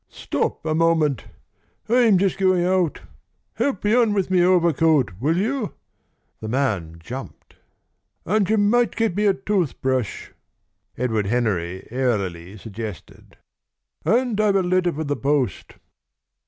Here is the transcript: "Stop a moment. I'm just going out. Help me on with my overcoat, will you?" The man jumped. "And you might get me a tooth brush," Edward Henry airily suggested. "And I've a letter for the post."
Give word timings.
"Stop 0.09 0.65
a 0.65 0.73
moment. 0.73 1.25
I'm 1.87 2.17
just 2.17 2.39
going 2.39 2.65
out. 2.65 3.01
Help 3.53 3.83
me 3.83 3.93
on 3.93 4.13
with 4.13 4.31
my 4.31 4.41
overcoat, 4.41 5.11
will 5.19 5.37
you?" 5.37 5.75
The 6.39 6.47
man 6.47 6.95
jumped. 6.97 7.57
"And 8.25 8.49
you 8.49 8.57
might 8.57 8.95
get 8.95 9.15
me 9.15 9.27
a 9.27 9.35
tooth 9.35 9.79
brush," 9.79 10.31
Edward 10.97 11.27
Henry 11.27 11.87
airily 11.91 12.57
suggested. 12.57 13.37
"And 14.03 14.41
I've 14.41 14.55
a 14.55 14.63
letter 14.63 14.91
for 14.91 15.03
the 15.03 15.15
post." 15.15 15.75